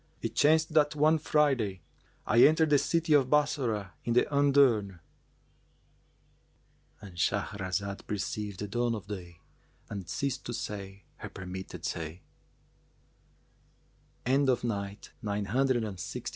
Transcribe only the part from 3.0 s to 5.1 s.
of Bassorah in the undurn."—And